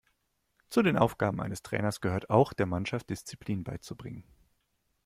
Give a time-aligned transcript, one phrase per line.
[0.71, 4.23] Zu den Aufgaben eines Trainers gehört auch, der Mannschaft Disziplin beizubringen.